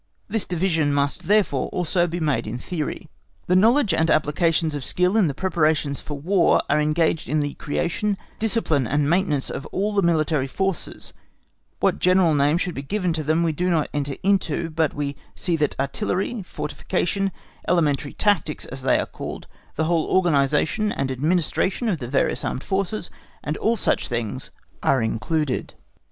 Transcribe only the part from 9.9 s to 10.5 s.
the military